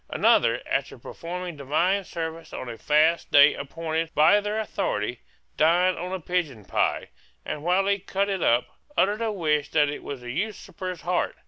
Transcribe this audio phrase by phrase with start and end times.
[0.09, 5.21] Another, after performing divine service on a fast day appointed by their authority,
[5.57, 7.09] dined on a pigeon pie,
[7.45, 8.65] and while he cut it up,
[8.97, 11.35] uttered a wish that it was the usurper's heart.